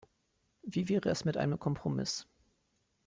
Wie 0.63 0.89
wäre 0.89 1.09
es 1.09 1.25
mit 1.25 1.37
einem 1.37 1.59
Kompromiss? 1.59 2.27